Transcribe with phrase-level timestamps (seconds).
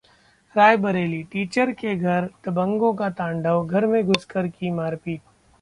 [0.55, 5.21] Raebareli: teacher के घर दबंगों का तांडव, घर में घुसकर की मारपीट